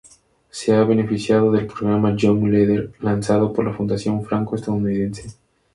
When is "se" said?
0.49-0.73